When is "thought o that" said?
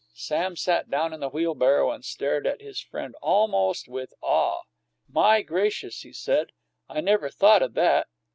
7.29-8.07